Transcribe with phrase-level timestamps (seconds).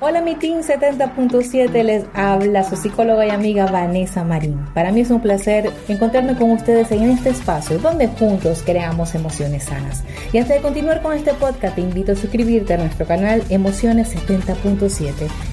[0.00, 4.64] Hola mi team 70.7, les habla su psicóloga y amiga Vanessa Marín.
[4.72, 9.64] Para mí es un placer encontrarme con ustedes en este espacio donde juntos creamos emociones
[9.64, 10.04] sanas.
[10.32, 14.14] Y antes de continuar con este podcast te invito a suscribirte a nuestro canal Emociones
[14.14, 15.12] 70.7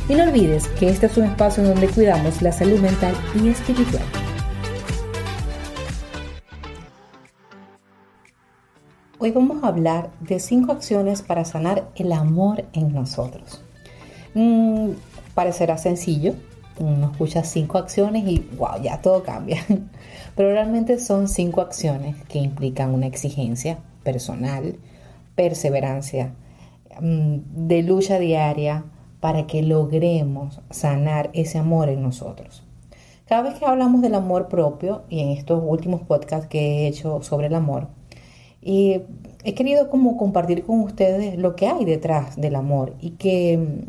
[0.10, 4.04] y no olvides que este es un espacio donde cuidamos la salud mental y espiritual.
[9.18, 13.66] Hoy vamos a hablar de cinco acciones para sanar el amor en nosotros.
[15.34, 16.34] Parecerá sencillo,
[16.80, 19.64] uno escucha cinco acciones y wow, ya todo cambia.
[20.36, 24.78] Pero realmente son cinco acciones que implican una exigencia personal,
[25.36, 26.34] perseverancia,
[27.00, 28.84] mm, de lucha diaria
[29.20, 32.64] para que logremos sanar ese amor en nosotros.
[33.28, 37.24] Cada vez que hablamos del amor propio, y en estos últimos podcasts que he hecho
[37.24, 37.88] sobre el amor,
[38.62, 39.02] y
[39.44, 43.84] he querido como compartir con ustedes lo que hay detrás del amor y que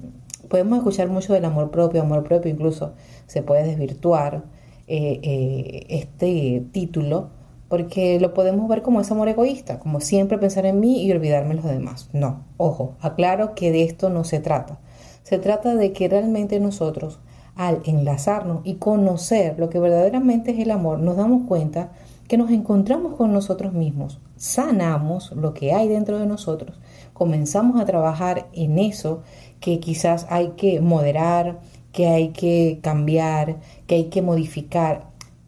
[0.48, 2.94] podemos escuchar mucho del amor propio, amor propio incluso
[3.26, 4.44] se puede desvirtuar
[4.86, 7.30] eh, eh, este título
[7.68, 11.50] porque lo podemos ver como ese amor egoísta, como siempre pensar en mí y olvidarme
[11.50, 12.08] de los demás.
[12.12, 14.78] No, ojo, aclaro que de esto no se trata.
[15.22, 17.18] Se trata de que realmente nosotros,
[17.56, 21.90] al enlazarnos y conocer lo que verdaderamente es el amor, nos damos cuenta
[22.28, 26.78] que nos encontramos con nosotros mismos, sanamos lo que hay dentro de nosotros,
[27.16, 29.22] comenzamos a trabajar en eso
[29.58, 31.60] que quizás hay que moderar,
[31.92, 35.06] que hay que cambiar, que hay que modificar.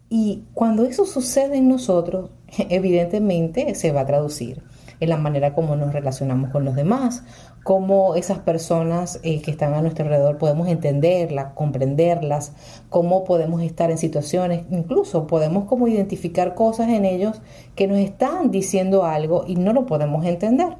[0.09, 4.63] Y cuando eso sucede en nosotros, evidentemente se va a traducir
[4.99, 7.23] en la manera como nos relacionamos con los demás,
[7.63, 12.53] cómo esas personas eh, que están a nuestro alrededor podemos entenderlas, comprenderlas,
[12.89, 17.41] cómo podemos estar en situaciones, incluso podemos como identificar cosas en ellos
[17.75, 20.75] que nos están diciendo algo y no lo podemos entender.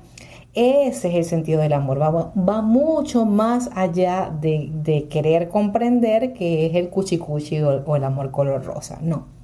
[0.54, 6.76] Ese es el sentido del amor, va, mucho más allá de, querer comprender que es
[6.76, 9.39] el cuchicuchi o, o el amor color rosa, no.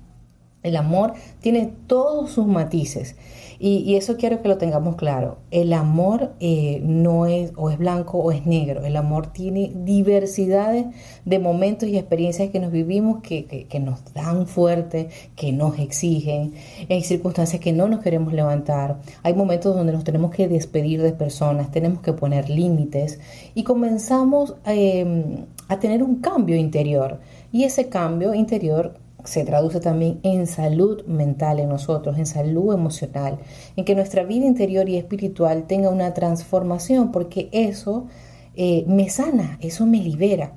[0.66, 3.16] El amor tiene todos sus matices
[3.60, 5.38] y, eso quiero que lo tengamos claro.
[5.52, 8.84] El amor eh, no es o es blanco o es negro.
[8.84, 10.86] El amor tiene diversidades
[11.24, 16.54] de momentos y experiencias que nos vivimos que, nos dan fuerte, que nos exigen.
[16.90, 19.00] Hay circunstancias que no nos queremos levantar.
[19.24, 23.20] Hay momentos donde nos tenemos que despedir de personas, tenemos que poner límites
[23.54, 27.20] y comenzamos em, a tener un cambio interior.
[27.52, 33.40] Y ese cambio interior se traduce también en salud mental en nosotros, en salud emocional,
[33.76, 38.08] en que nuestra vida interior y espiritual tenga una transformación, porque eso
[38.56, 40.54] eh, me sana, eso me libera.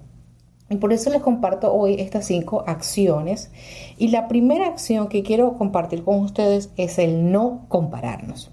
[0.70, 3.50] Y por eso les comparto hoy estas cinco acciones.
[3.96, 8.50] Y la primera acción que quiero compartir con ustedes es el no compararnos.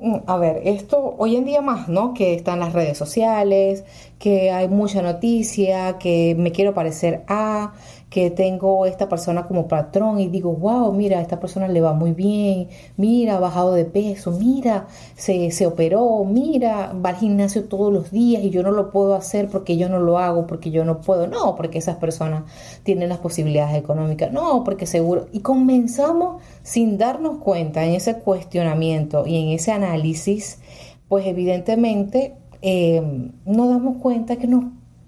[0.00, 2.14] Mm, a ver, esto hoy en día más, ¿no?
[2.14, 3.84] Que están las redes sociales,
[4.18, 7.74] que hay mucha noticia, que me quiero parecer a,
[8.14, 12.12] que tengo esta persona como patrón y digo, wow, mira, esta persona le va muy
[12.12, 14.86] bien, mira, ha bajado de peso, mira,
[15.16, 19.16] se, se operó, mira, va al gimnasio todos los días y yo no lo puedo
[19.16, 22.44] hacer porque yo no lo hago, porque yo no puedo, no, porque esas personas
[22.84, 29.26] tienen las posibilidades económicas, no, porque seguro, y comenzamos sin darnos cuenta en ese cuestionamiento
[29.26, 30.60] y en ese análisis,
[31.08, 33.02] pues evidentemente eh,
[33.44, 34.66] nos damos cuenta que nos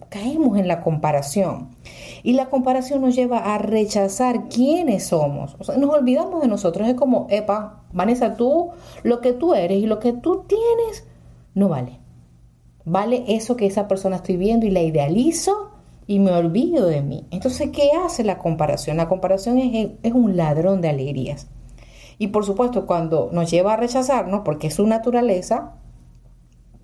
[0.09, 1.69] caemos en la comparación.
[2.26, 5.54] Y la comparación nos lleva a rechazar quiénes somos.
[5.60, 6.88] O sea, nos olvidamos de nosotros.
[6.88, 8.70] Es como, epa, Vanessa, tú,
[9.04, 11.06] lo que tú eres y lo que tú tienes,
[11.54, 12.00] no vale.
[12.84, 15.70] Vale eso que esa persona estoy viendo y la idealizo
[16.09, 17.28] y me olvido de mí.
[17.31, 18.97] Entonces, ¿qué hace la comparación?
[18.97, 21.47] La comparación es, es un ladrón de alegrías.
[22.19, 25.76] Y por supuesto, cuando nos lleva a rechazarnos, porque es su naturaleza,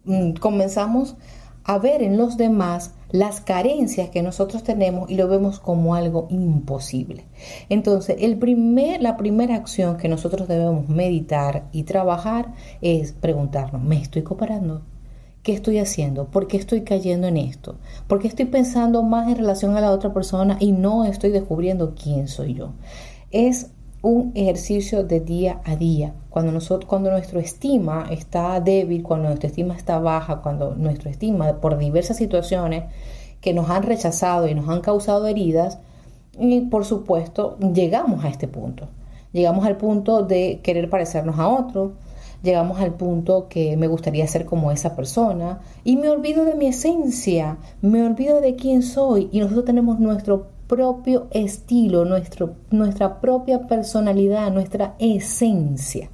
[0.04, 1.16] mm, comenzamos
[1.64, 6.26] a ver en los demás las carencias que nosotros tenemos y lo vemos como algo
[6.30, 7.26] imposible.
[7.68, 14.00] Entonces, el primer, la primera acción que nosotros debemos meditar y trabajar es preguntarnos, ¿me
[14.00, 14.82] estoy comparando?
[15.42, 16.26] ¿Qué estoy haciendo?
[16.26, 17.76] ¿Por qué estoy cayendo en esto?
[18.06, 21.94] ¿Por qué estoy pensando más en relación a la otra persona y no estoy descubriendo
[21.94, 22.72] quién soy yo?
[23.30, 23.71] Es
[24.02, 26.12] un ejercicio de día a día.
[26.28, 31.60] Cuando, nosotros, cuando nuestra estima está débil, cuando nuestra estima está baja, cuando nuestra estima
[31.60, 32.84] por diversas situaciones
[33.40, 35.78] que nos han rechazado y nos han causado heridas,
[36.38, 38.88] y por supuesto llegamos a este punto.
[39.32, 41.94] Llegamos al punto de querer parecernos a otro,
[42.42, 46.66] llegamos al punto que me gustaría ser como esa persona y me olvido de mi
[46.66, 53.66] esencia, me olvido de quién soy y nosotros tenemos nuestro propio estilo, nuestro, nuestra propia
[53.66, 56.08] personalidad, nuestra esencia.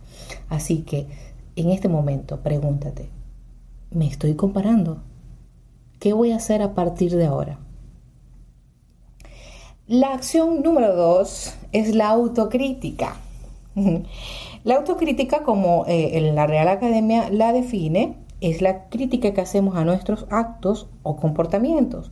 [0.48, 1.06] Así que
[1.54, 3.08] en este momento pregúntate,
[3.92, 4.98] ¿me estoy comparando?
[6.00, 7.60] ¿Qué voy a hacer a partir de ahora?
[9.86, 13.14] La acción número dos es la autocrítica.
[14.64, 19.84] La autocrítica, como eh, la Real Academia la define, es la crítica que hacemos a
[19.84, 22.10] nuestros actos o comportamientos.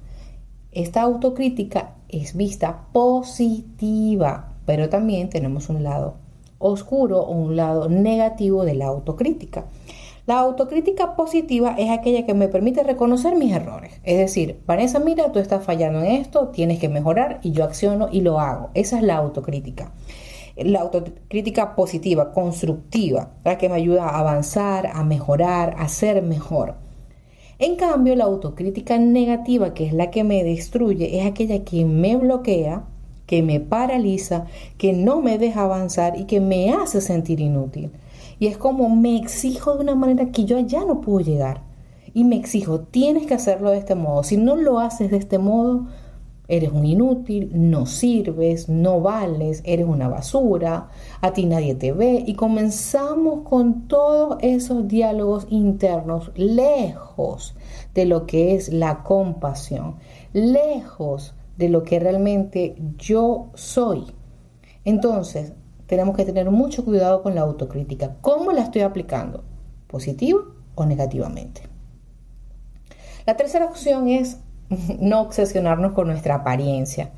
[0.77, 6.17] Esta autocrítica es vista positiva, pero también tenemos un lado
[6.59, 9.65] oscuro o un lado negativo de la autocrítica.
[10.27, 13.99] La autocrítica positiva es aquella que me permite reconocer mis errores.
[14.03, 18.11] Es decir, Vanessa, mira, tú estás fallando en esto, tienes que mejorar y yo acciono
[18.13, 18.69] y lo hago.
[18.75, 19.95] Esa es la autocrítica.
[20.57, 26.75] La autocrítica positiva, constructiva, la que me ayuda a avanzar, a mejorar, a ser mejor.
[27.59, 32.17] En cambio, la autocrítica negativa, que es la que me destruye, es aquella que me
[32.17, 32.85] bloquea,
[33.27, 34.45] que me paraliza,
[34.77, 37.93] que no me deja avanzar y que me hace sentir inútil.
[38.39, 41.63] Y es como me exijo de una manera que yo ya no puedo llegar.
[42.13, 44.23] Y me exijo, tienes que hacerlo de este modo.
[44.23, 45.87] Si no lo haces de este modo,
[46.49, 50.89] eres un inútil, no sirves, no vales, eres una basura,
[51.21, 52.23] a ti nadie te ve.
[52.27, 57.55] Y comenzamos con todos esos diálogos internos lejos
[57.95, 59.97] de lo que es la compasión,
[60.33, 64.05] lejos de lo que realmente yo soy.
[64.85, 65.53] Entonces,
[65.87, 68.17] tenemos que tener mucho cuidado con la autocrítica.
[68.21, 69.45] ¿Cómo la estoy aplicando?
[69.87, 70.43] ¿Positivo
[70.75, 71.63] o negativamente?
[73.25, 74.39] La tercera opción es
[75.01, 77.11] no obsesionarnos con nuestra apariencia.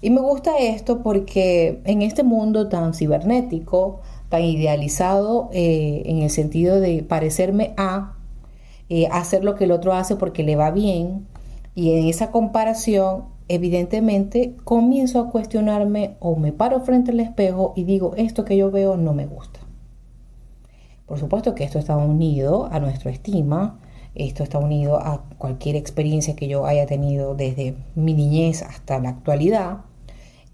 [0.00, 6.30] Y me gusta esto porque en este mundo tan cibernético, tan idealizado eh, en el
[6.30, 8.16] sentido de parecerme a,
[8.90, 11.26] eh, hacer lo que el otro hace porque le va bien,
[11.74, 17.84] y en esa comparación evidentemente comienzo a cuestionarme o me paro frente al espejo y
[17.84, 19.60] digo, esto que yo veo no me gusta.
[21.06, 23.78] Por supuesto que esto está unido a nuestra estima,
[24.14, 29.10] esto está unido a cualquier experiencia que yo haya tenido desde mi niñez hasta la
[29.10, 29.78] actualidad,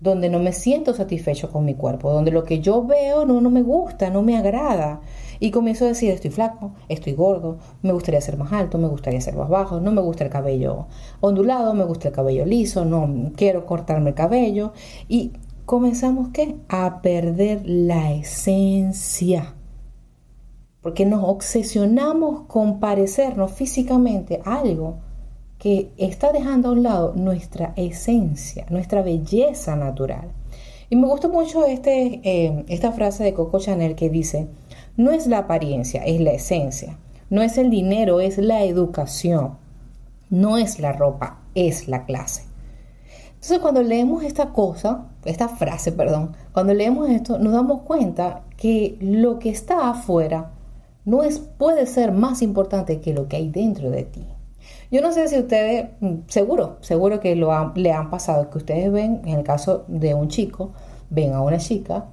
[0.01, 3.51] donde no me siento satisfecho con mi cuerpo, donde lo que yo veo no, no
[3.51, 5.03] me gusta, no me agrada.
[5.41, 9.21] Y comienzo a decir, estoy flaco, estoy gordo, me gustaría ser más alto, me gustaría
[9.21, 10.87] ser más bajo, no me gusta el cabello
[11.21, 14.73] ondulado, me gusta el cabello liso, no quiero cortarme el cabello.
[15.07, 15.33] Y
[15.67, 16.57] comenzamos ¿qué?
[16.69, 19.55] a perder la esencia.
[20.83, 24.99] Porque nos obsesionamos con parecernos físicamente a algo
[25.59, 30.33] que está dejando a un lado nuestra esencia, nuestra belleza natural.
[30.89, 34.49] Y me gusta mucho este, eh, esta frase de Coco Chanel que dice,
[34.97, 36.99] no es la apariencia, es la esencia.
[37.29, 39.59] No es el dinero, es la educación.
[40.31, 42.45] No es la ropa, es la clase.
[43.35, 48.99] Entonces cuando leemos esta cosa, esta frase, perdón, cuando leemos esto, nos damos cuenta que
[49.01, 50.51] lo que está afuera
[51.05, 54.27] no es, puede ser más importante que lo que hay dentro de ti.
[54.91, 58.91] Yo no sé si ustedes, mm, seguro, seguro que lo le han pasado, que ustedes
[58.91, 60.73] ven, en el caso de un chico,
[61.11, 62.07] ven a una chica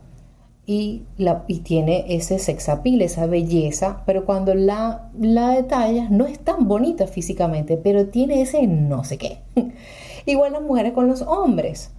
[0.65, 6.39] y, la, y tiene ese sexapil, esa belleza, pero cuando la, la detallas no es
[6.39, 9.39] tan bonita físicamente, pero tiene ese no sé qué.
[10.25, 11.91] Igual las mujeres con los hombres.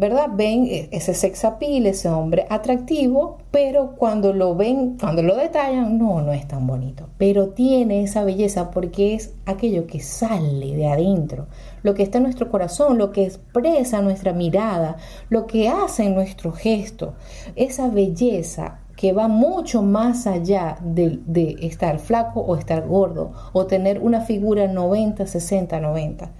[0.00, 0.30] ¿Verdad?
[0.32, 5.98] Ven e, ese sex appeal, ese hombre atractivo, pero cuando lo ven, cuando lo detallan,
[5.98, 7.10] no, no es tan bonito.
[7.18, 11.48] Pero tiene esa belleza porque es aquello que sale de adentro,
[11.82, 14.96] lo que está en nuestro corazón, lo que expresa nuestra mirada,
[15.28, 17.12] lo que hace en nuestro gesto,
[17.54, 23.66] esa belleza que va mucho más allá de, de estar flaco o estar gordo o
[23.66, 26.30] tener una figura 90, 60, 90.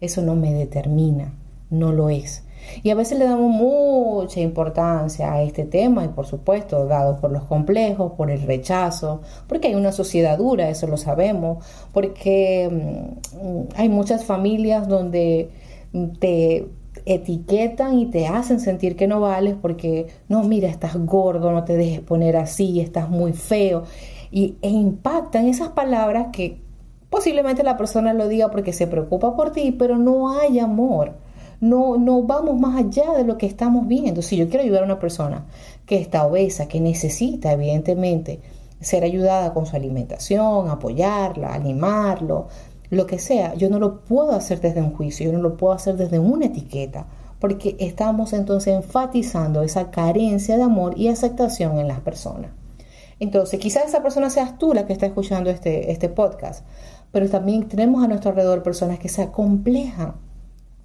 [0.00, 1.34] Eso no me determina,
[1.68, 2.44] no lo es
[2.82, 7.30] y a veces le damos mucha importancia a este tema y por supuesto, dado por
[7.30, 13.74] los complejos, por el rechazo, porque hay una sociedad dura, eso lo sabemos, porque mm,
[13.76, 15.50] hay muchas familias donde
[16.18, 16.68] te
[17.04, 21.76] etiquetan y te hacen sentir que no vales porque no, mira, estás gordo, no te
[21.76, 23.84] dejes poner así, estás muy feo.
[24.30, 26.60] Y, e impactan esas palabras que
[27.08, 31.14] posiblemente la persona lo diga porque se preocupa por ti, pero no hay amor
[31.60, 34.22] no, no vamos más allá de lo que estamos viendo.
[34.22, 35.46] Si yo quiero ayudar a una persona
[35.86, 38.40] que está obesa, que necesita evidentemente
[38.80, 42.48] ser ayudada con su alimentación, apoyarla, animarlo,
[42.88, 45.74] lo que sea, yo no lo puedo hacer desde un juicio, yo no lo puedo
[45.74, 47.06] hacer desde una etiqueta,
[47.38, 52.50] porque estamos entonces enfatizando esa carencia de amor y aceptación en las personas.
[53.20, 56.64] Entonces, quizás esa persona seas tú la que está escuchando este, este podcast,
[57.12, 60.14] pero también tenemos a nuestro alrededor personas que se acomplejan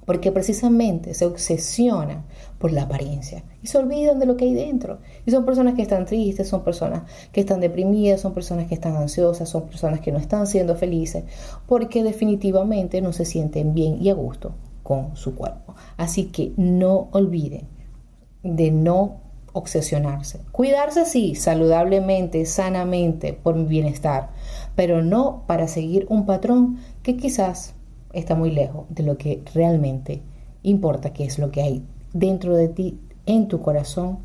[0.06, 2.26] porque precisamente se obsesionan
[2.60, 5.00] por la apariencia y se olvidan de lo que hay dentro.
[5.26, 8.96] Y son personas que están tristes, son personas que están deprimidas, son personas que están
[8.96, 11.24] ansiosas, son personas que no están siendo felices,
[11.68, 15.76] porque definitivamente no se sienten bien y a gusto con su cuerpo.
[15.98, 17.68] Así que no olviden
[18.44, 19.22] de no
[19.54, 20.42] obsesionarse.
[20.52, 24.30] Cuidarse sí, saludablemente, sanamente, por mi bienestar,
[24.76, 27.74] pero no para seguir un patrón que quizás
[28.16, 30.22] está muy lejos de lo que realmente
[30.64, 34.20] importa, que es lo que hay dentro de ti, en tu corazón,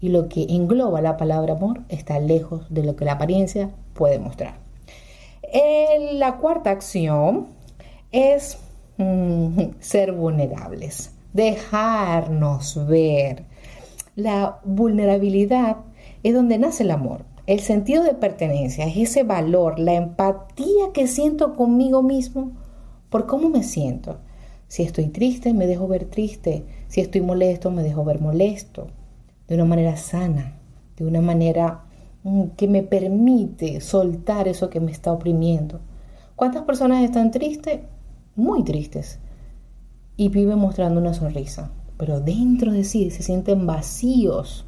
[0.00, 4.18] y lo que engloba la palabra amor está lejos de lo que la apariencia puede
[4.18, 4.54] mostrar.
[6.14, 7.46] la cuarta acción
[8.10, 8.58] es
[8.96, 13.44] mm, ser vulnerables, dejarnos ver.
[14.16, 15.76] La vulnerabilidad
[16.22, 17.24] es donde nace el amor.
[17.46, 22.52] El sentido de pertenencia es ese valor, la empatía que siento conmigo mismo
[23.12, 24.16] por cómo me siento.
[24.68, 26.64] Si estoy triste, me dejo ver triste.
[26.88, 28.86] Si estoy molesto, me dejo ver molesto.
[29.46, 30.56] De una manera sana,
[30.96, 31.84] de una manera
[32.24, 35.80] mm, que me permite soltar eso que me está oprimiendo.
[36.36, 37.80] ¿Cuántas personas están tristes?
[38.34, 39.18] Muy tristes.
[40.16, 41.70] Y viven mostrando una sonrisa.
[41.98, 44.64] Pero dentro de sí se sienten vacíos.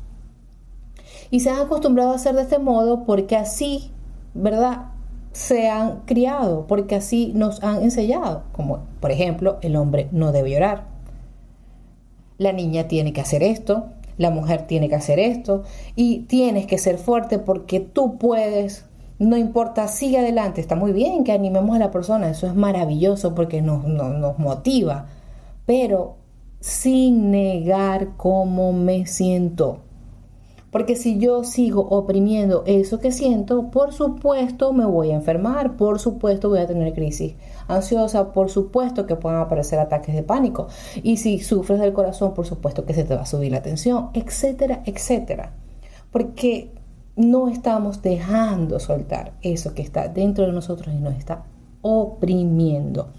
[1.31, 3.91] Y se han acostumbrado a hacer de este modo porque así,
[4.35, 4.94] ¿verdad?
[5.35, 10.53] Se han criado, porque así nos han enseñado, como por ejemplo, el hombre no debe
[10.53, 10.85] llorar,
[12.39, 13.87] la niña tiene que hacer esto,
[14.17, 15.65] la mujer tiene que hacer esto,
[15.97, 18.85] y tienes que ser fuerte porque tú puedes,
[19.19, 23.35] no importa, sigue adelante, está muy bien que animemos a la persona, eso es maravilloso
[23.35, 25.07] porque nos, nos motiva,
[25.67, 26.15] pero
[26.61, 29.81] sin negar cómo me siento.
[30.75, 36.01] Porque si yo sigo oprimiendo eso que siento, por supuesto me voy a enfermar, por
[36.01, 37.37] supuesto voy a tener crisis
[37.69, 40.67] ansiosa, por supuesto que puedan aparecer ataques de pánico.
[41.01, 44.11] Y si sufres del corazón, por supuesto que se te va a subir la tensión,
[44.15, 45.55] etcétera, etcétera.
[46.11, 46.73] Porque
[47.15, 51.45] no estamos dejando soltar eso que está dentro de nosotros y nos está
[51.83, 53.13] oprimiendo.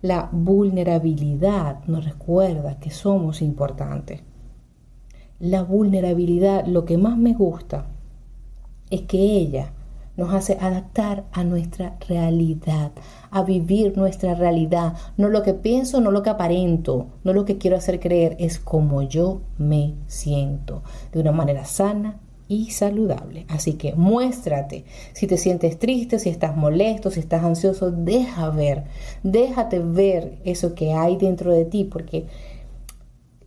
[0.00, 4.22] La vulnerabilidad nos recuerda que somos importantes
[5.38, 7.86] la vulnerabilidad, lo que más me gusta
[8.90, 9.72] es que ella
[10.16, 12.92] nos hace adaptar a nuestra realidad,
[13.30, 17.58] a vivir nuestra realidad, no lo que pienso, no lo que aparento, no lo que
[17.58, 23.46] quiero hacer creer, es como yo me siento, de una manera sana y saludable.
[23.48, 28.84] Así que muéstrate, si te sientes triste, si estás molesto, si estás ansioso, deja ver,
[29.24, 32.26] déjate ver eso que hay dentro de ti, porque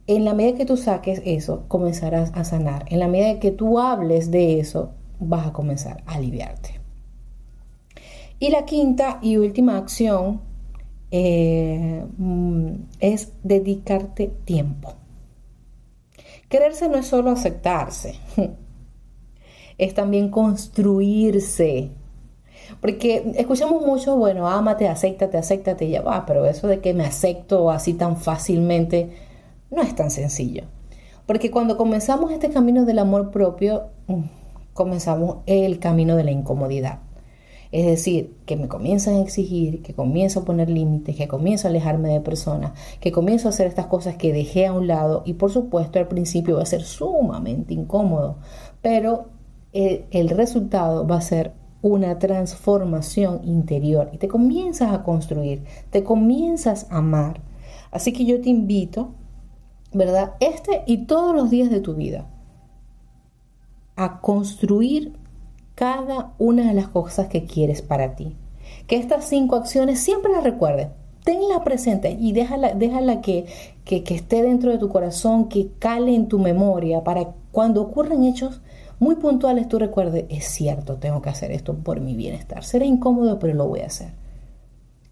[0.07, 2.85] en la medida que tú saques eso, comenzarás a sanar.
[2.89, 6.79] En la medida que tú hables de eso, vas a comenzar a aliviarte.
[8.39, 10.41] Y la quinta y última acción
[11.11, 14.93] eh, mm, es dedicarte tiempo.
[16.47, 18.15] Quererse no es solo aceptarse,
[19.77, 21.91] es también construirse.
[22.79, 27.71] Porque escuchamos mucho, bueno, ámate, acéptate, acéptate, ya va, pero eso de que me acepto
[27.71, 29.09] así tan fácilmente,
[29.71, 30.63] no es tan sencillo.
[31.25, 34.21] Porque cuando comenzamos este camino del amor propio, mm,
[34.73, 36.99] comenzamos el camino de la incomodidad.
[37.71, 41.69] Es decir, que me comienzan a exigir, que comienzo a poner límites, que comienzo a
[41.69, 42.71] alejarme de personas,
[43.01, 46.07] que comienzo a hacer estas cosas que dejé a un lado y por supuesto al
[46.07, 48.37] principio va a ser sumamente incómodo,
[48.81, 49.25] pero
[49.73, 56.03] el, el resultado va a ser una transformación interior y te comienzas a construir, te
[56.03, 57.41] comienzas a amar.
[57.91, 59.11] Así que yo te invito
[59.93, 60.33] ¿verdad?
[60.39, 62.27] Este y todos los días de tu vida.
[63.95, 65.13] A construir
[65.75, 68.35] cada una de las cosas que quieres para ti.
[68.87, 70.89] Que estas cinco acciones siempre las recuerdes.
[71.23, 73.47] Tenla presente y déjala, déjala que,
[73.83, 78.61] que, esté dentro de tu corazón, que cale en tu memoria para cuando ocurran hechos
[78.99, 82.63] muy puntuales tú recuerdes, es cierto, tengo que hacer esto por mi bienestar.
[82.63, 84.09] Será incómodo, pero lo voy a hacer.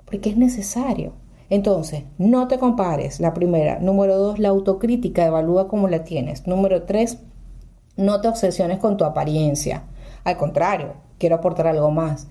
[0.06, 1.14] Porque es necesario.
[1.50, 3.80] Entonces, no te compares, la primera.
[3.80, 6.48] Número dos, la autocrítica, evalúa cómo la tienes.
[6.48, 7.20] Número tres,
[7.98, 9.84] no te obsesiones con tu apariencia.
[10.24, 12.28] Al contrario, quiero aportar algo más.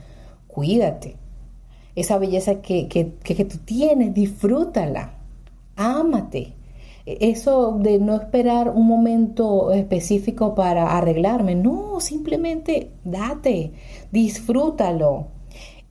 [0.47, 1.17] Cuídate.
[1.95, 5.15] Esa belleza que, que, que tú tienes, disfrútala.
[5.77, 6.55] Ámate.
[7.07, 13.73] Eso de no esperar un momento específico para arreglarme, no, simplemente date,
[14.11, 15.27] disfrútalo.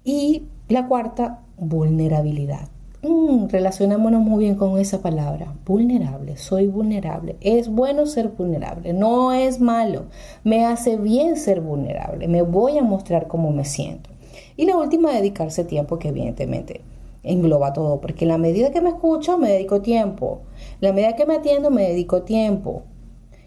[0.04, 2.70] Y la cuarta, vulnerabilidad.
[3.04, 7.36] Mm, relacionémonos muy bien con esa palabra, vulnerable, soy vulnerable.
[7.42, 10.06] Es bueno ser vulnerable, no es malo,
[10.46, 14.10] me hace bien ser vulnerable, me voy a mostrar cómo me siento.
[14.56, 16.80] Y la última, dedicarse tiempo, que evidentemente
[17.24, 20.40] engloba todo, porque la medida que me escucho me dedico tiempo,
[20.80, 22.84] la medida que me atiendo me dedico tiempo.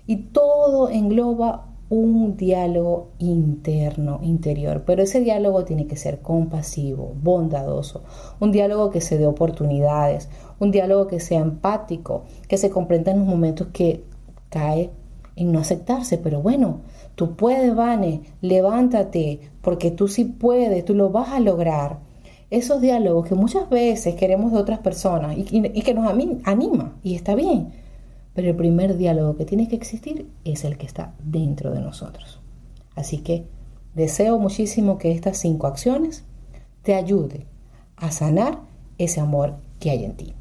[0.07, 8.03] Y todo engloba un diálogo interno, interior, pero ese diálogo tiene que ser compasivo, bondadoso,
[8.41, 10.29] un diálogo que se dé oportunidades,
[10.59, 14.03] un diálogo que sea empático, que se comprenda en los momentos que
[14.51, 14.91] cae
[15.37, 16.81] en no aceptarse, pero bueno,
[17.15, 21.99] tú puedes, Vane, levántate, porque tú sí puedes, tú lo vas a lograr.
[22.49, 26.11] Esos diálogos que muchas veces queremos de otras personas y, que nos
[26.45, 27.73] anima, y está bien,
[28.37, 32.39] pero el primer diálogo que tiene que existir es el que está dentro de nosotros.
[32.95, 33.47] Así que
[33.95, 36.23] deseo muchísimo que estas cinco acciones
[36.83, 37.47] te ayuden
[37.97, 38.61] a sanar
[38.99, 40.35] ese amor que hay en ti.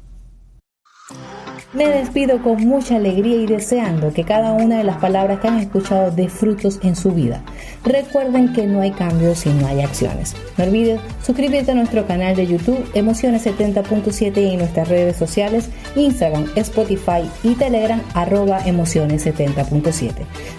[1.76, 5.58] Me despido con mucha alegría y deseando que cada una de las palabras que han
[5.58, 7.42] escuchado dé frutos en su vida.
[7.84, 10.34] Recuerden que no hay cambios si no hay acciones.
[10.56, 15.68] No olvides suscribirte a nuestro canal de YouTube Emociones 70.7 y en nuestras redes sociales
[15.96, 20.12] Instagram, Spotify y Telegram arroba Emociones 70.7.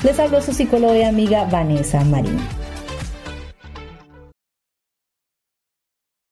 [0.03, 2.38] Les hablo su psicóloga y amiga Vanessa Marín.